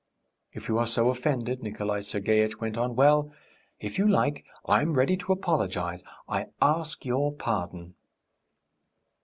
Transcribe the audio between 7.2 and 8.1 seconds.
pardon."